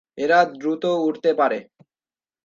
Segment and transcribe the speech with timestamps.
[0.17, 1.59] এরা দ্রুত উড়তে পারে।